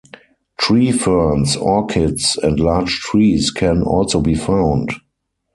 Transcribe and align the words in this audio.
Tree 0.57 0.91
ferns, 0.93 1.55
orchids 1.57 2.35
and 2.41 2.59
large 2.59 3.01
trees 3.01 3.51
can 3.51 3.83
also 3.83 4.19
be 4.19 4.33
found. 4.33 4.89